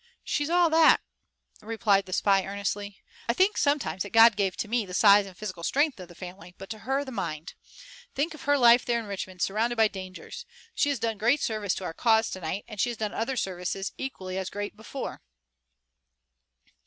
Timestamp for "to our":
11.75-11.93